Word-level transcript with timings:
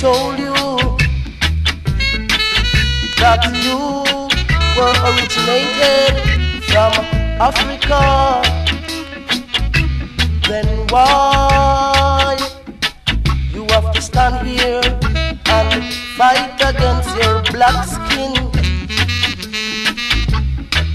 told 0.00 0.38
you 0.38 0.54
that 3.20 3.44
you 3.52 3.76
were 4.72 4.96
originated 5.04 6.16
from 6.64 6.92
Africa? 7.36 8.40
Then 10.48 10.86
why 10.88 12.38
you 13.52 13.66
have 13.68 13.92
to 13.92 14.00
stand 14.00 14.48
here 14.48 14.80
and 15.52 15.84
fight 16.16 16.56
against 16.64 17.10
your 17.20 17.42
black 17.52 17.84
skin? 17.84 18.32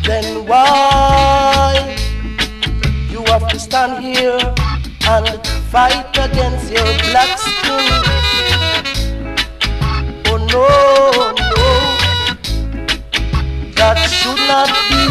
Then 0.04 0.48
why 0.48 1.96
you 3.12 3.24
have 3.26 3.48
to 3.50 3.60
stand 3.60 4.04
here 4.04 4.40
and 5.08 5.46
fight 5.70 6.18
against 6.18 6.72
your 6.72 6.92
black 7.12 7.38
skin? 7.38 8.15
No, 10.56 10.62
no, 10.62 10.72
that 13.76 14.00
should 14.08 14.40
not 14.48 14.72
be 14.88 15.02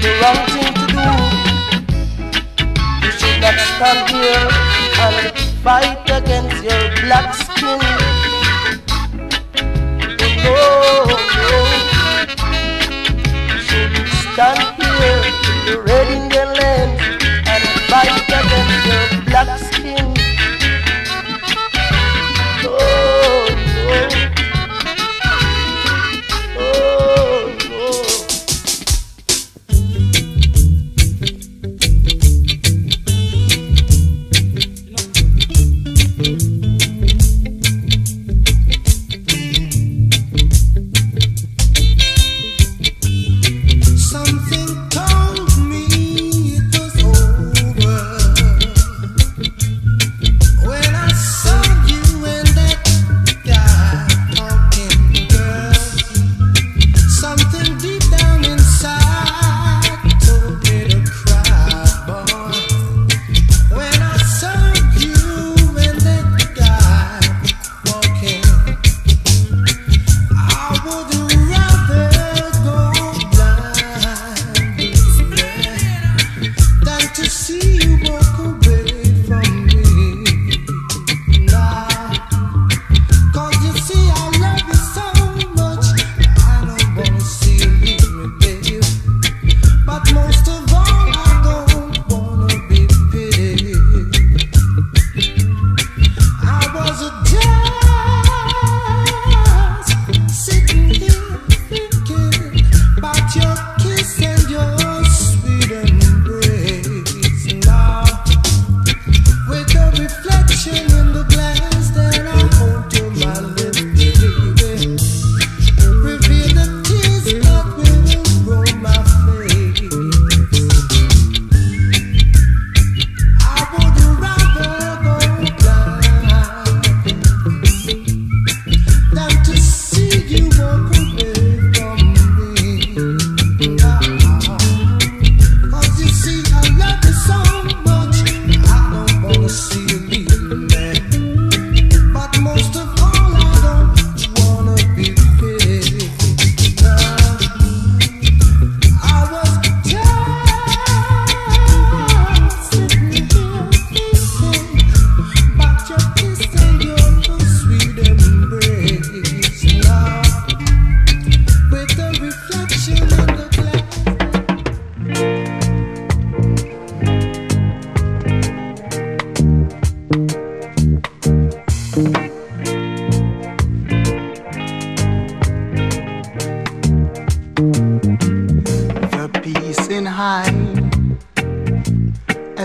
the 0.00 0.10
wrong 0.20 0.40
thing 0.48 0.72
to 0.72 0.86
do. 0.88 1.12
You 3.04 3.10
should 3.12 3.38
not 3.44 3.56
stand 3.60 4.08
here 4.08 4.48
and 5.04 5.16
fight 5.62 6.08
against 6.08 6.64
your 6.64 6.84
black 7.04 7.28
skin. 7.34 7.78
No, 10.40 10.56
no. 11.36 11.60
You 13.52 13.58
should 13.68 13.94
stand 14.32 14.64
here, 14.80 15.82
red 15.82 16.08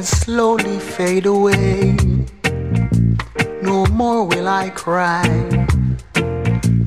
slowly 0.08 0.80
fade 0.80 1.26
away. 1.26 1.98
No 3.62 3.86
more 3.88 4.26
will 4.26 4.48
I 4.48 4.70
cry. 4.70 5.28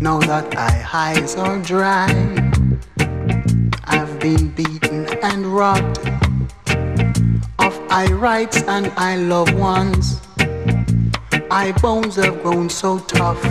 Now 0.00 0.18
that 0.20 0.54
my 0.54 0.86
eyes 0.92 1.36
are 1.36 1.58
dry, 1.58 2.08
I've 3.84 4.18
been 4.18 4.48
beaten 4.50 5.06
and 5.22 5.46
robbed 5.46 5.98
of 7.58 7.78
my 7.88 8.06
rights 8.06 8.62
and 8.62 8.94
my 8.96 9.16
loved 9.16 9.54
ones. 9.54 10.20
My 11.48 11.72
bones 11.82 12.16
have 12.16 12.42
grown 12.42 12.70
so 12.70 12.98
tough. 12.98 13.42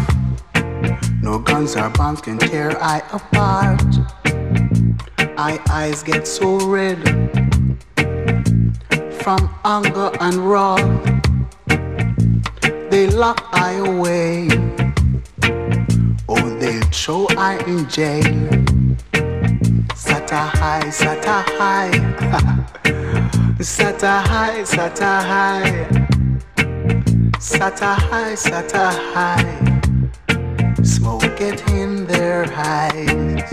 No 1.22 1.40
guns 1.40 1.76
or 1.76 1.90
bombs 1.90 2.22
can 2.22 2.38
tear 2.38 2.78
I 2.82 3.04
apart. 3.12 3.84
My 5.38 5.62
eyes 5.70 6.04
get 6.04 6.28
so 6.28 6.58
red 6.68 7.41
from 9.24 9.54
anger 9.64 10.10
and 10.20 10.38
wrath. 10.38 10.82
They 12.90 13.08
lock 13.08 13.48
I 13.54 13.74
away. 13.74 14.48
Oh, 16.28 16.50
they'll 16.60 16.82
throw 16.92 17.28
I 17.38 17.58
in 17.68 17.88
jail. 17.88 18.24
Sata 19.94 20.42
high, 20.60 20.90
sata 21.02 21.44
high. 21.60 21.92
sata 23.60 24.14
high, 24.32 24.62
sata 24.64 25.12
high. 25.32 25.72
Sata 27.38 27.94
high, 28.10 28.34
sata 28.34 28.86
high. 29.14 29.82
Smoke 30.84 31.42
it 31.42 31.62
in 31.70 32.08
their 32.08 32.46
eyes. 32.56 33.52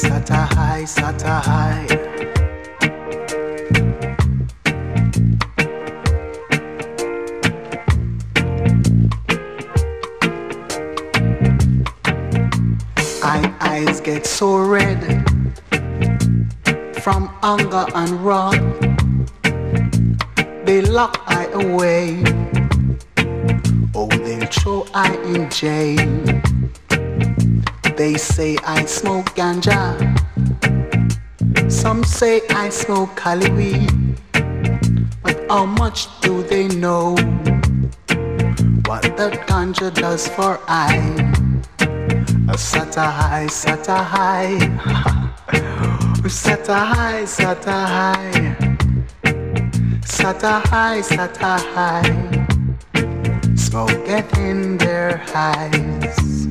Sata 0.00 0.40
high, 0.54 0.84
sata 0.84 1.42
high. 1.42 1.67
Hunger 17.78 17.92
and 17.94 18.24
wrath. 18.24 18.58
They 20.64 20.82
lock 20.82 21.22
I 21.26 21.46
away. 21.52 22.22
Oh, 23.94 24.08
they 24.08 24.46
throw 24.46 24.86
I 24.94 25.14
in 25.24 25.50
jail. 25.50 26.42
They 27.96 28.14
say 28.16 28.56
I 28.64 28.84
smoke 28.84 29.26
ganja. 29.34 29.96
Some 31.70 32.04
say 32.04 32.42
I 32.50 32.68
smoke 32.70 33.14
Cali. 33.16 33.86
But 35.22 35.44
how 35.48 35.66
much 35.66 36.08
do 36.20 36.42
they 36.42 36.68
know 36.68 37.14
what 38.86 39.02
that 39.16 39.46
ganja 39.46 39.92
does 39.92 40.28
for 40.28 40.60
I? 40.68 40.98
Sata 42.58 43.06
high, 43.06 43.46
sata 43.46 44.02
high. 44.02 45.04
Sata 46.28 46.76
high, 46.76 47.24
sata 47.24 47.86
high. 47.86 48.56
Sata 50.04 50.60
high, 50.68 51.00
sata 51.00 51.58
high. 51.72 53.56
Smoke 53.56 54.04
get 54.04 54.36
in 54.36 54.76
their 54.76 55.24
eyes. 55.34 56.47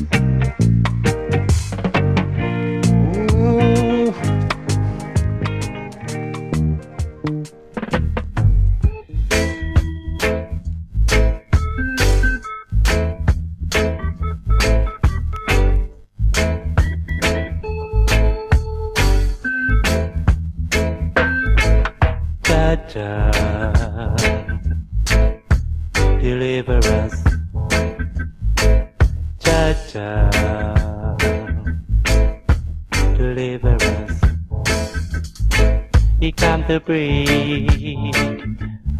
The 36.77 36.83
breed 36.85 38.13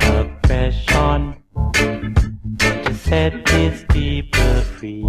oppression 0.02 1.36
to 2.86 2.94
set 2.96 3.46
this 3.46 3.84
people 3.90 4.62
free. 4.62 5.04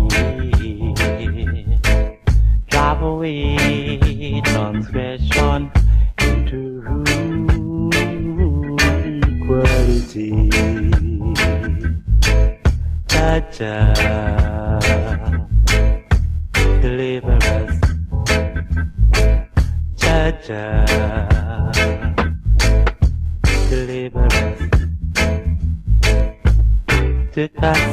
Drive 2.67 3.03
away 3.03 4.43
transgression 4.45 5.71
into 6.19 6.83
equality. 9.41 10.51
Cha-cha. 13.09 13.79
Deliver 13.99 14.58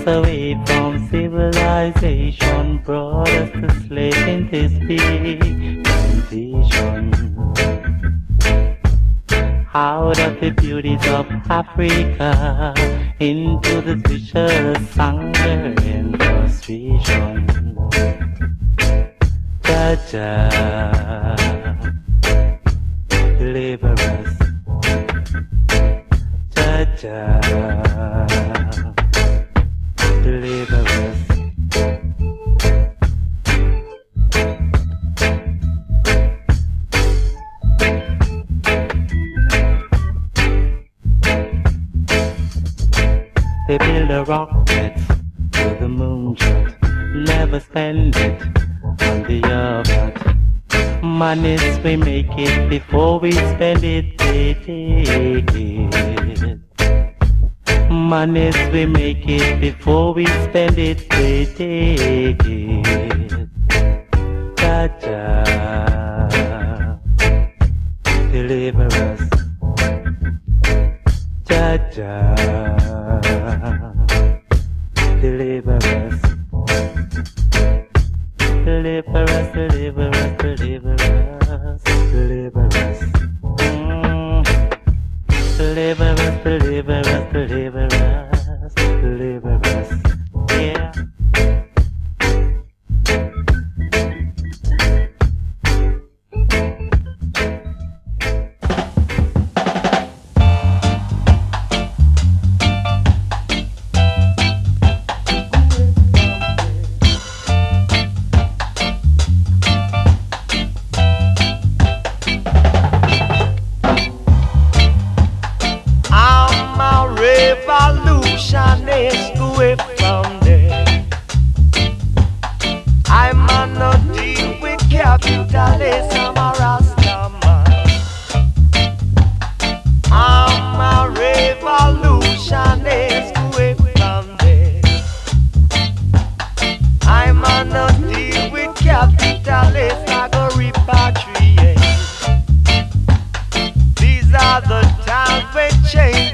away 0.08 0.60
from 0.66 1.08
civilization, 1.10 2.78
brought 2.80 3.30
us 3.30 3.52
to 3.52 3.88
slave 3.88 4.28
in 4.28 4.50
this 4.50 4.72
big 4.88 5.84
plantation. 5.84 7.14
Out 9.74 10.20
of 10.20 10.40
the 10.40 10.52
beauties 10.52 11.06
of 11.08 11.28
Africa, 11.50 12.74
into 13.20 13.82
the 13.82 13.96
vicious 14.08 14.96
hunger 14.96 15.74
and 15.84 16.18
frustration. 16.18 17.48
Jah 19.64 19.98
Jah, 20.10 20.85
deliver 20.85 20.85
A 44.16 44.24
rocket 44.24 44.96
to 45.52 45.78
the 45.82 45.90
moon 45.90 46.36
shot. 46.38 46.74
Never 47.14 47.60
spend 47.60 48.16
it 48.16 48.42
on 49.02 49.24
the 49.24 49.42
earth. 49.44 51.04
Money's 51.04 51.78
we 51.80 51.98
make 51.98 52.30
it 52.38 52.70
before 52.70 53.20
we 53.20 53.34
spend 53.34 53.84
it. 53.84 54.18
They 54.18 54.54
take 54.54 55.50
it. 55.54 56.60
Money's 57.92 58.56
we 58.72 58.86
make 58.86 59.28
it 59.28 59.60
before 59.60 60.14
we 60.14 60.26
spend 60.48 60.78
it. 60.80 61.10
They 61.10 61.46
take 61.46 62.46
it. 62.46 63.50
Gotcha. 64.56 65.42
Deliver 68.32 68.86
us. 68.86 69.30
Jah 71.44 71.78
Jah. 71.94 72.35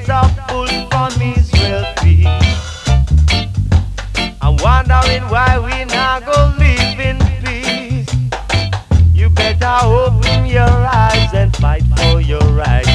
A. 0.10 0.22
I'm 4.42 4.58
wondering 4.58 5.24
why 5.30 5.60
we 5.60 5.86
not 5.86 6.26
go 6.26 6.54
live 6.58 7.00
in 7.00 7.18
peace. 7.44 8.10
You 9.14 9.30
better 9.30 9.80
open 9.84 10.46
your 10.46 10.64
eyes 10.64 11.34
and 11.34 11.56
fight 11.58 11.84
for 11.98 12.20
your 12.20 12.42
rights. 12.54 12.91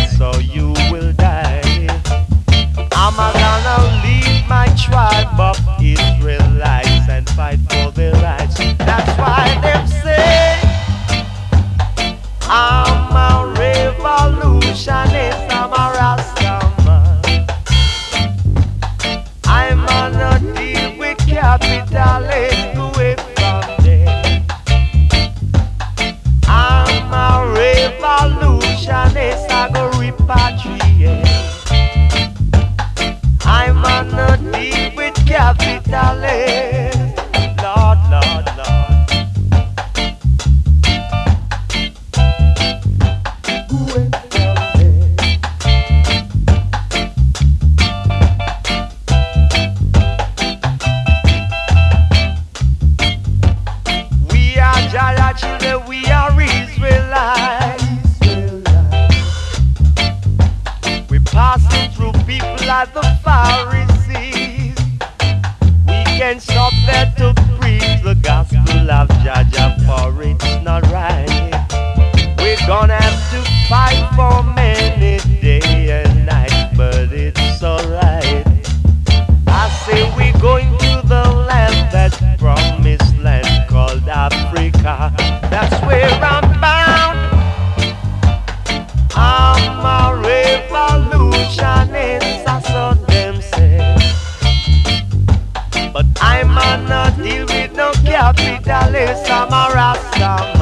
happy, 98.17 98.59
Dallas, 98.65 99.29
I'm 99.29 99.53
a 99.53 99.75
Rasta 99.75 100.56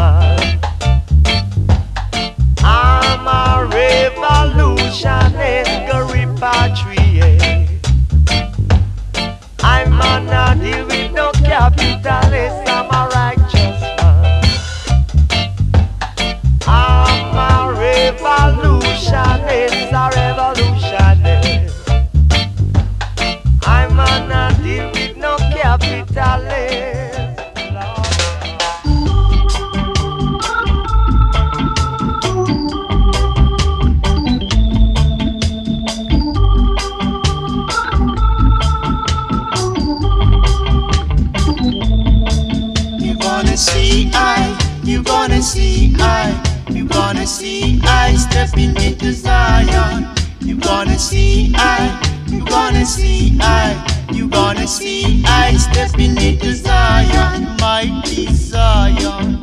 see 53.15 53.39
I, 53.41 54.07
you 54.13 54.29
gonna 54.29 54.67
see 54.67 55.23
I 55.27 55.57
step 55.57 55.99
into 55.99 56.55
Zion, 56.55 57.57
my 57.61 57.83
desire. 58.05 59.39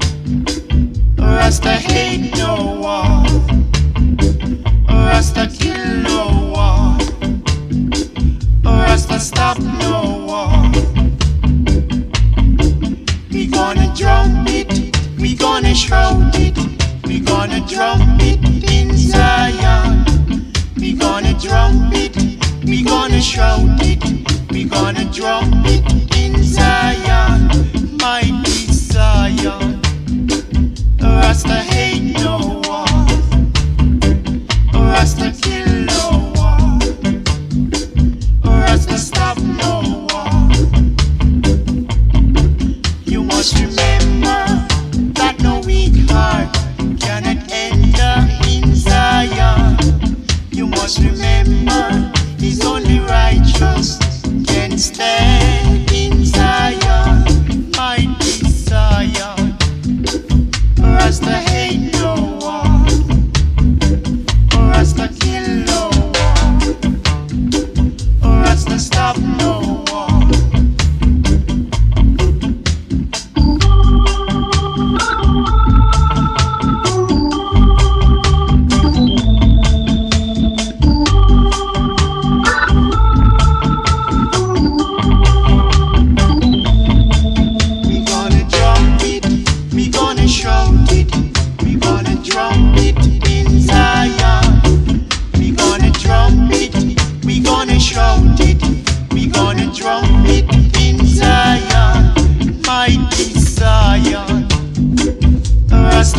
Rasta 1.18 1.74
hate 1.74 2.36
no 2.38 2.56
one, 2.80 3.26
Rasta 4.88 5.48
kill 5.48 5.86
no 6.12 6.24
one, 6.52 7.44
Rasta 8.64 9.20
stop 9.20 9.60
no 9.60 10.26
one. 10.40 10.72
We 13.32 13.48
gonna 13.48 13.94
drum 13.96 14.46
it, 14.48 14.72
we 15.18 15.36
gonna 15.36 15.74
shout 15.74 16.36
it, 16.36 16.58
we 17.06 17.20
gonna 17.20 17.66
drum 17.68 18.18
it 18.20 18.42
in 18.72 18.98
Zion, 18.98 20.06
we 20.78 20.94
gonna 20.94 21.34
drum 21.40 21.90
it. 21.94 22.41
We 22.64 22.84
gonna 22.84 23.22
shout 23.22 23.60
it, 23.82 24.52
we 24.52 24.66
gonna 24.66 25.06
drop 25.12 25.46
it 25.66 25.84
in 26.18 26.44
Zion, 26.44 27.50
mighty 27.98 28.72
Zion. 28.72 29.82
Rasta 31.00 31.56
hate 31.56 32.14
no 32.22 32.62
war, 32.66 32.86
Rasta 34.74 35.32
kill. 35.42 35.71
stay. 54.82 55.31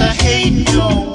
Rasta 0.02 0.10
hate 0.24 0.64
no 0.74 1.12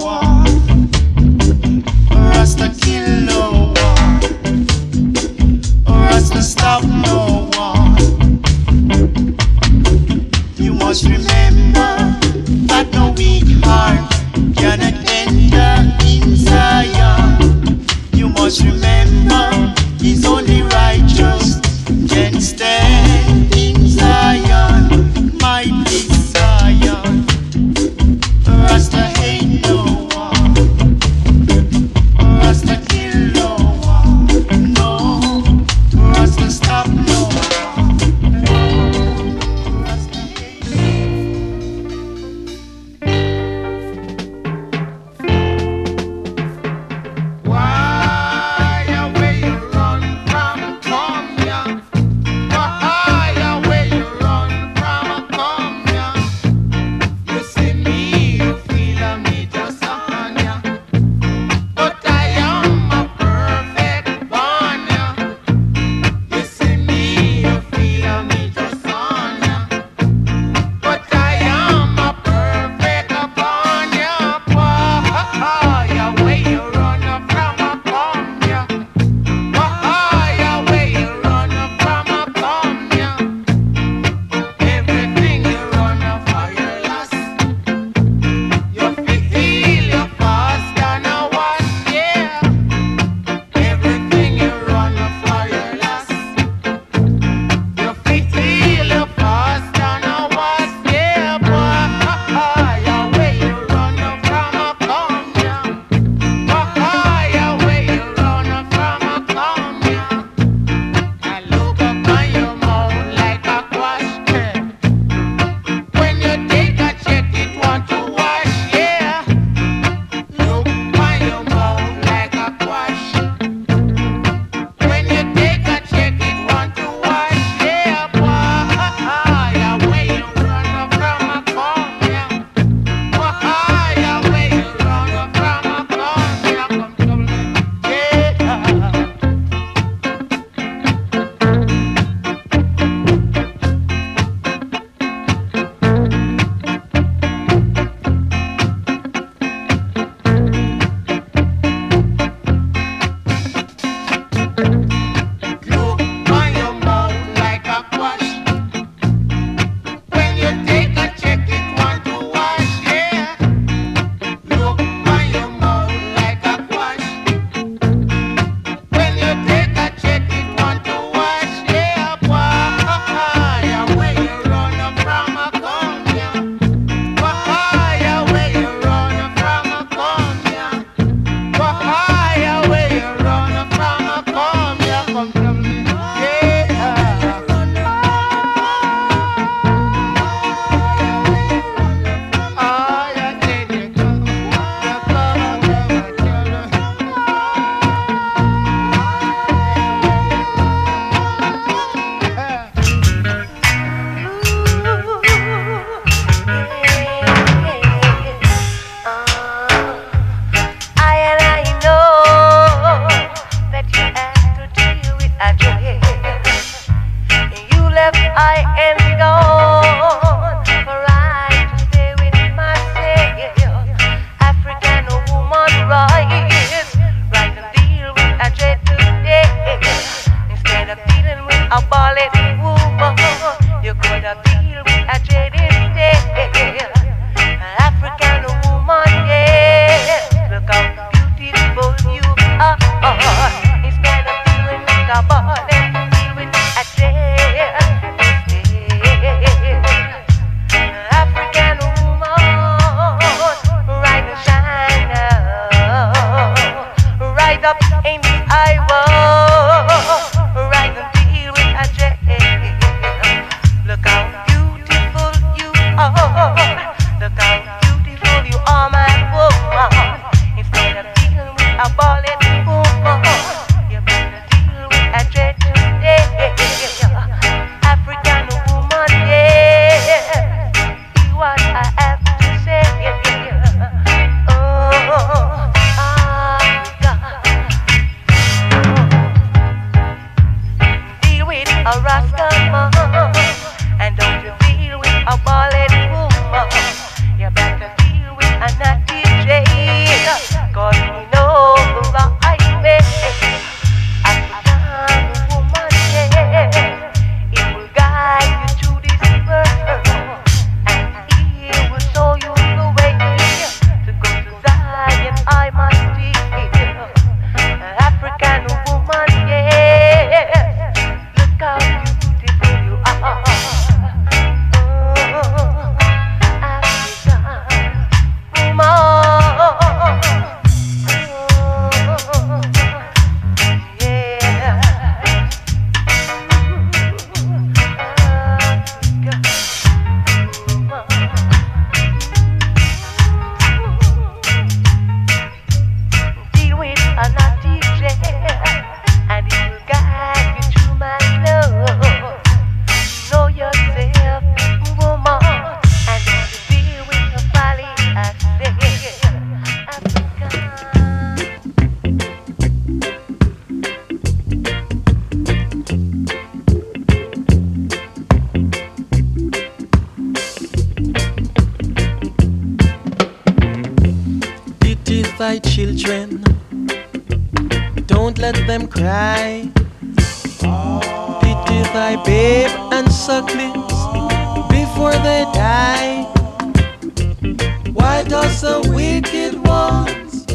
let 388.30 388.60
the 388.60 388.78
uh, 388.78 388.94
wicked 388.94 389.66
ones 389.66 390.46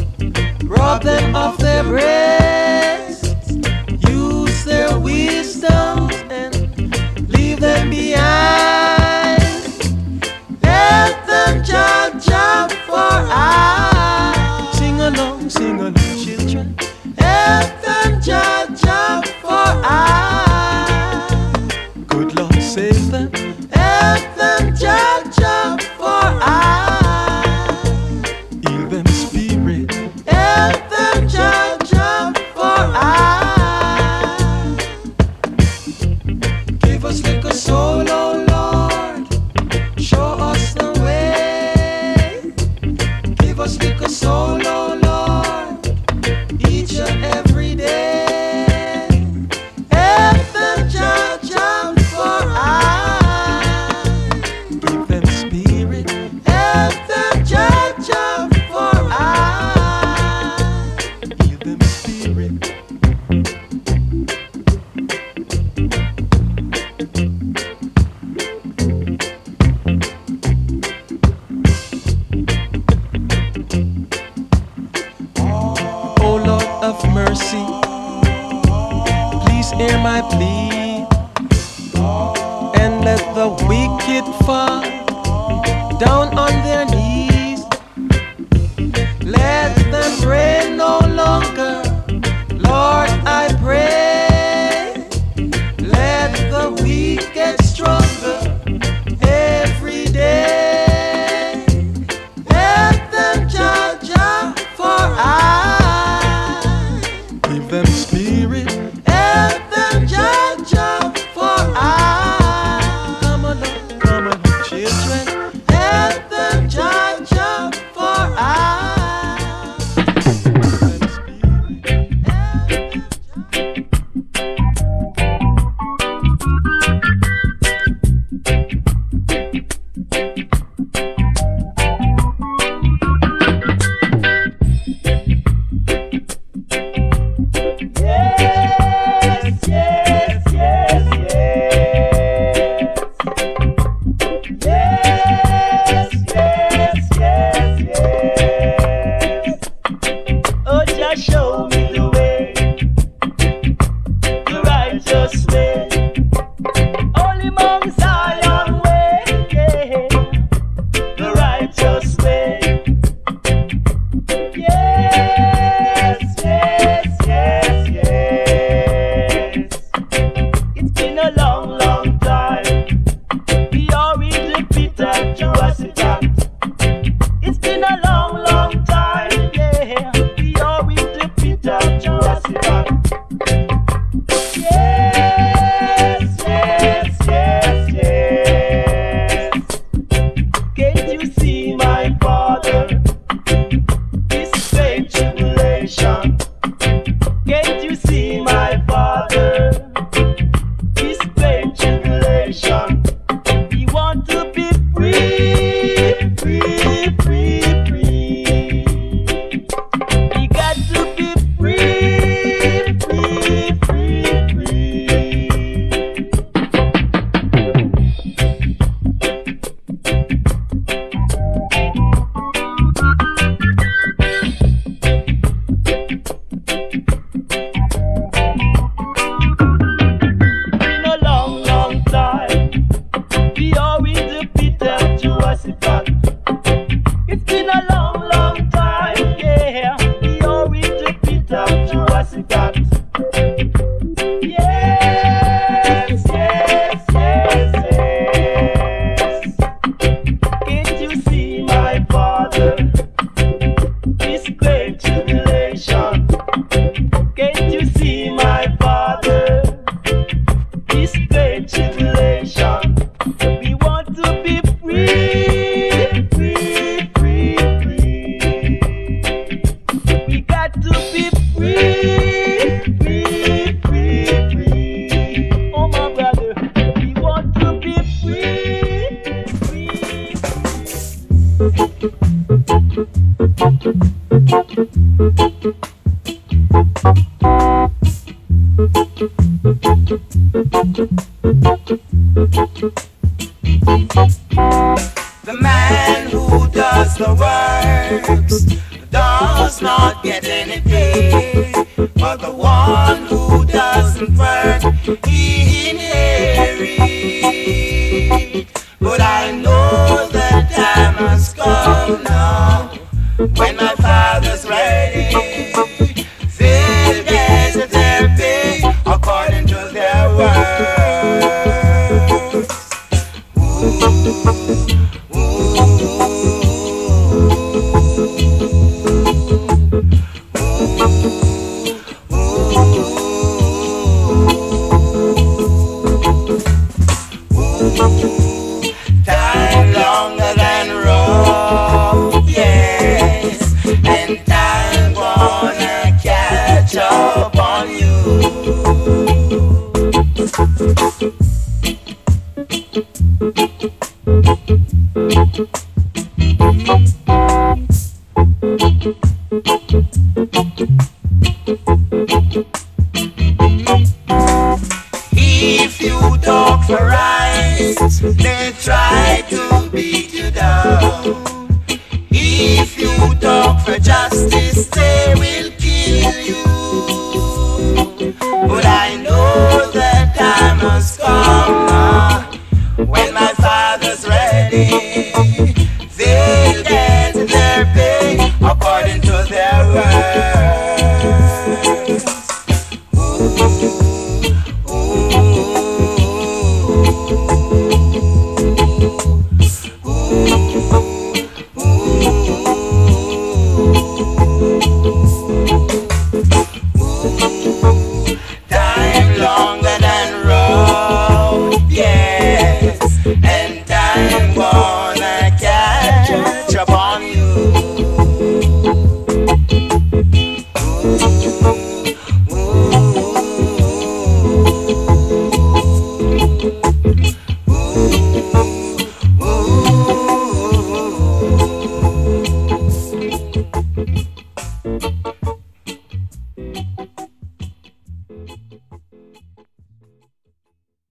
rob 0.63 1.01
them 1.01 1.35
of 1.35 1.57
their 1.57 1.83
breasts, 1.83 3.51
use 4.09 4.63
their 4.63 4.99
wisdoms 4.99 6.13
and 6.29 7.29
leave 7.29 7.59
them 7.59 7.89
behind. 7.89 8.62
Spirit. 107.93 108.82